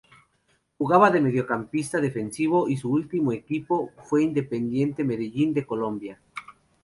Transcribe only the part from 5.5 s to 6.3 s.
de Colombia.